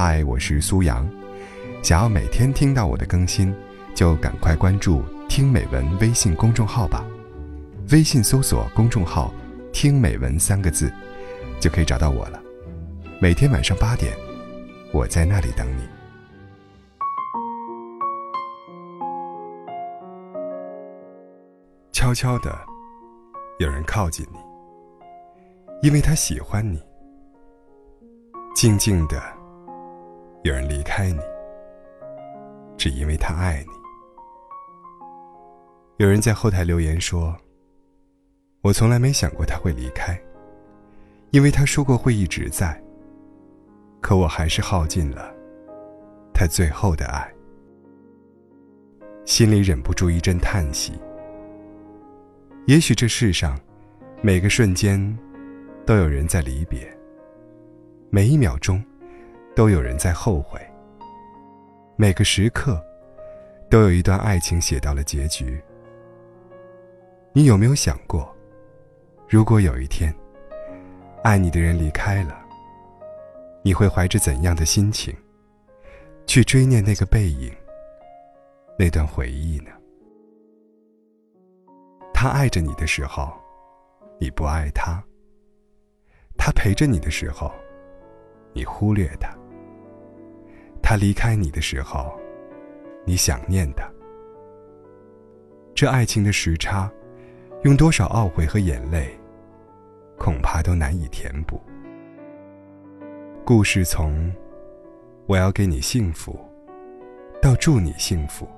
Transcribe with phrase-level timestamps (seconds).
[0.00, 1.04] 嗨，我是苏阳。
[1.82, 3.52] 想要每天听到我的更新，
[3.96, 7.04] 就赶快关注“听美文”微信公众号吧。
[7.90, 9.34] 微信搜索公众号
[9.74, 10.88] “听美文”三个字，
[11.58, 12.40] 就可以找到我了。
[13.20, 14.16] 每天晚上八点，
[14.92, 15.82] 我在那里等你。
[21.90, 22.56] 悄悄的，
[23.58, 24.38] 有人靠近你，
[25.82, 26.78] 因为他喜欢你；
[28.54, 29.20] 静静的，
[30.48, 31.20] 有人离开你，
[32.78, 33.72] 只因为他爱你。
[35.98, 37.36] 有人在后台留言说
[38.64, 40.18] ：“我从来没想过他会离开，
[41.32, 42.82] 因为他说过会一直在。
[44.00, 45.34] 可我还是耗尽了
[46.32, 47.30] 他最后的爱，
[49.26, 50.98] 心里忍不住一阵叹息。”
[52.66, 53.54] 也许这世上，
[54.22, 54.98] 每个瞬间，
[55.84, 56.88] 都有人在离别；
[58.08, 58.82] 每一秒钟，
[59.58, 60.60] 都有人在后悔；
[61.96, 62.80] 每个时刻，
[63.68, 65.60] 都有一段爱情写到了结局。
[67.32, 68.32] 你有没有想过，
[69.28, 70.14] 如果有一天，
[71.24, 72.40] 爱你的人离开了，
[73.64, 75.12] 你会怀着怎样的心情，
[76.24, 77.52] 去追念那个背影，
[78.78, 79.72] 那段回忆呢？
[82.14, 83.28] 他爱着你的时候，
[84.20, 85.02] 你不爱他；
[86.36, 87.52] 他陪着你的时候，
[88.52, 89.36] 你忽略他；
[90.88, 92.18] 他离开你的时候，
[93.04, 93.86] 你想念他。
[95.74, 96.90] 这爱情的时差，
[97.62, 99.10] 用多少懊悔和眼泪，
[100.16, 101.60] 恐怕都难以填补。
[103.44, 104.32] 故事从
[105.28, 106.40] “我要给你幸福”
[107.42, 108.48] 到“祝你幸福”，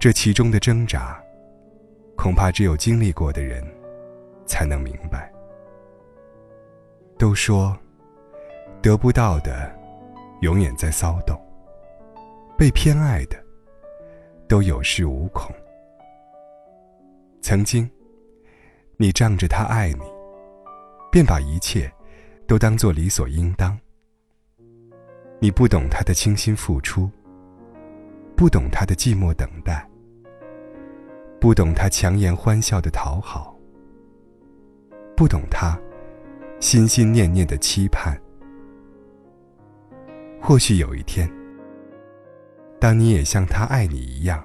[0.00, 1.22] 这其中的挣扎。
[2.16, 3.62] 恐怕只有经历过的人，
[4.46, 5.30] 才能明白。
[7.18, 7.76] 都说，
[8.80, 9.70] 得不到的，
[10.40, 11.36] 永远在骚动；
[12.56, 13.36] 被偏爱的，
[14.48, 15.54] 都有恃无恐。
[17.42, 17.88] 曾经，
[18.96, 20.04] 你仗着他爱你，
[21.10, 21.90] 便把一切
[22.46, 23.78] 都当作理所应当。
[25.38, 27.10] 你不懂他的倾心付出，
[28.36, 29.88] 不懂他的寂寞等待。
[31.40, 33.56] 不懂他强颜欢笑的讨好，
[35.16, 35.78] 不懂他
[36.60, 38.20] 心心念念的期盼。
[40.40, 41.30] 或许有一天，
[42.80, 44.44] 当你也像他爱你一样，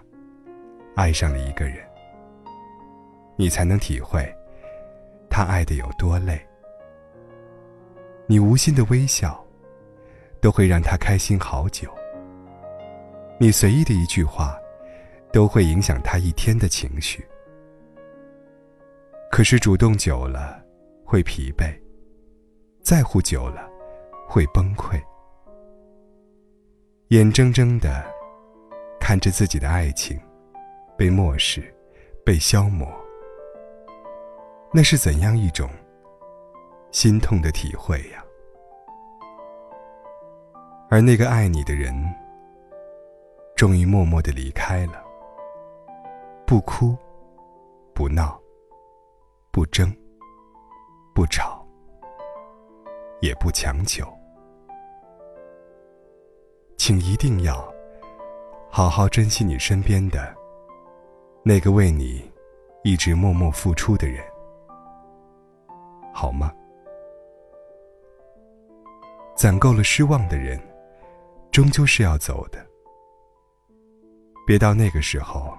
[0.95, 1.78] 爱上了一个人，
[3.35, 4.23] 你才能体会
[5.29, 6.39] 他爱的有多累。
[8.28, 9.44] 你无心的微笑，
[10.41, 11.89] 都会让他开心好久。
[13.39, 14.55] 你随意的一句话。
[15.34, 17.22] 都会影响他一天的情绪。
[19.29, 20.63] 可是主动久了
[21.03, 21.78] 会疲惫，
[22.81, 23.69] 在乎久了
[24.29, 24.97] 会崩溃。
[27.09, 28.03] 眼睁睁的
[28.99, 30.19] 看着自己的爱情
[30.97, 31.61] 被漠视、
[32.25, 32.91] 被消磨，
[34.73, 35.69] 那是怎样一种
[36.91, 38.25] 心痛的体会呀？
[40.89, 41.93] 而那个爱你的人，
[43.55, 45.05] 终于默默的离开了。
[46.47, 46.97] 不哭，
[47.93, 48.41] 不闹，
[49.51, 49.95] 不争，
[51.13, 51.63] 不吵，
[53.22, 54.07] 也不强求，
[56.85, 57.68] 请一定要
[58.69, 60.31] 好好珍惜你身边的
[61.44, 62.23] 那个为你
[62.84, 64.23] 一直默默付出的人，
[66.13, 66.53] 好吗？
[69.35, 70.62] 攒够了失望的人，
[71.51, 72.63] 终究是要走的，
[74.46, 75.57] 别到那个时候。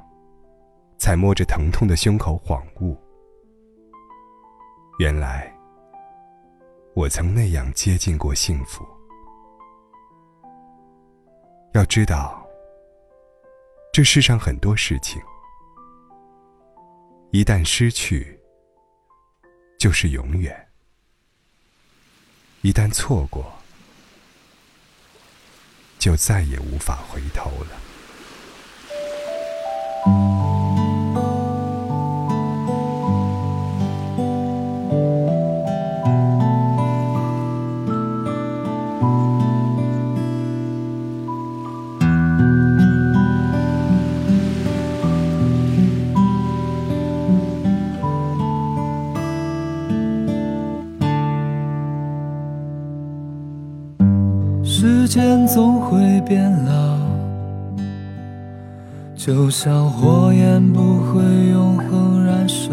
[0.96, 2.96] 才摸着疼痛的胸口恍悟，
[5.00, 5.52] 原来
[6.94, 8.86] 我曾那样接近过幸福。
[11.76, 12.42] 要知道，
[13.92, 15.20] 这世上很多事情，
[17.32, 18.40] 一旦失去，
[19.78, 20.54] 就是永远；
[22.62, 23.52] 一旦错过，
[25.98, 27.85] 就再也无法回头了。
[55.16, 56.98] 间总会变老，
[59.14, 61.22] 就像火焰不会
[61.52, 62.70] 永恒燃烧。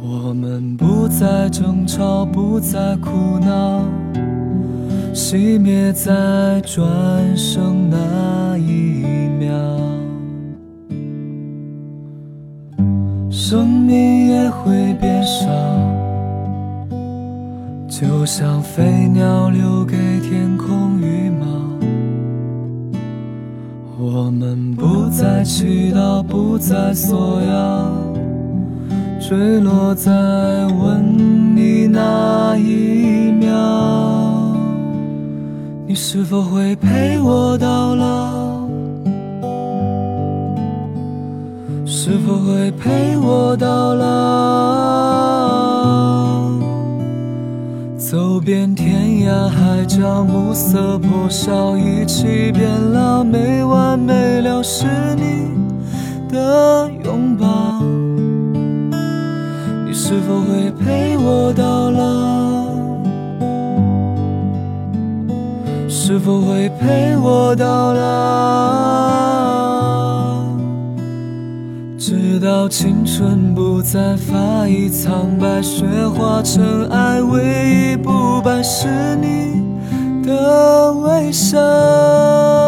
[0.00, 3.82] 我们不再争吵，不再哭闹，
[5.12, 9.04] 熄灭在转身那一
[9.38, 9.52] 秒，
[13.30, 15.50] 生命也会变少，
[17.92, 21.46] 就像飞鸟留给天空羽毛。
[23.98, 27.92] 我们不再祈祷，不再索要，
[29.20, 34.56] 坠落在吻你那一秒。
[35.86, 38.66] 你是否会陪我到老？
[41.84, 45.71] 是否会陪我到老？
[48.12, 54.84] 走遍天涯海角，暮色破晓，一起变老，没完没了是
[55.16, 55.48] 你
[56.28, 57.46] 的拥抱。
[59.86, 62.68] 你是否会陪我到老？
[65.88, 69.81] 是否会陪我到老？
[72.42, 79.62] 到青春不再发一苍白，雪化尘埃，唯一不败是你
[80.26, 82.61] 的微笑。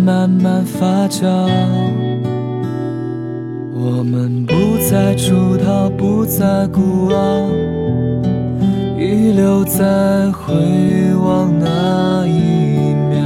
[0.00, 1.28] 慢慢发酵。
[3.74, 4.54] 我们不
[4.90, 7.48] 再出逃，不再孤傲，
[8.98, 10.54] 遗留在回
[11.14, 13.20] 望那一秒。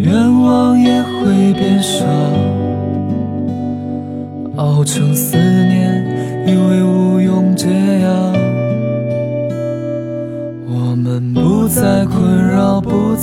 [0.00, 2.04] 愿望也会变少。
[4.56, 5.93] 熬成思念，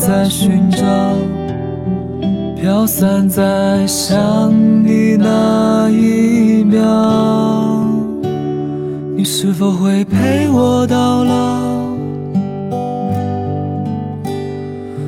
[0.02, 0.84] 在，寻找，
[2.60, 4.52] 飘散在想
[4.84, 6.80] 你那一秒。
[9.16, 11.62] 你是否会陪我到老？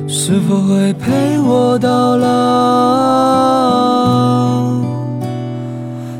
[0.06, 2.30] 是否会陪我到老？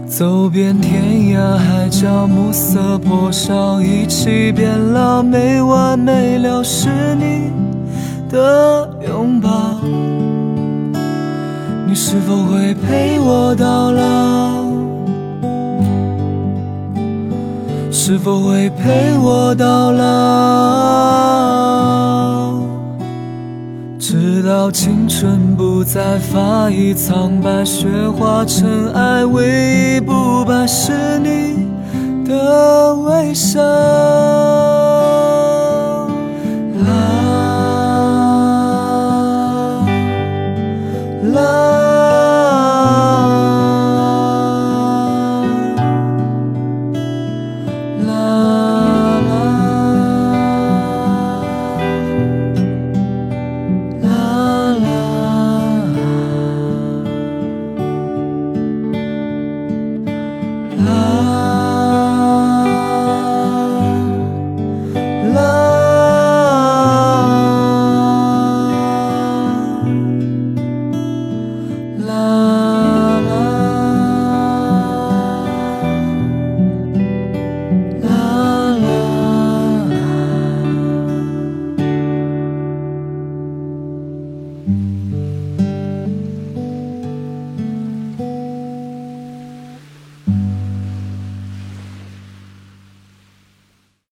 [0.05, 7.53] 走遍天涯海角，暮色破晓，一起变老，没完没了是你
[8.29, 9.50] 的拥抱。
[11.87, 14.65] 你是否会陪我到老？
[17.91, 20.05] 是否会陪我到老？
[23.99, 27.87] 直到青春不再发一苍白，雪
[28.19, 31.69] 化尘埃，唯一不败是你
[32.29, 34.54] 的微笑。
[60.77, 61.14] Love.